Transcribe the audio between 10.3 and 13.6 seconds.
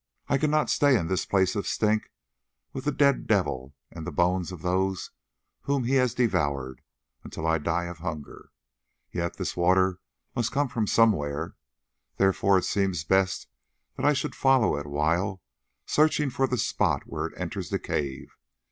must come from somewhere, therefore it seems best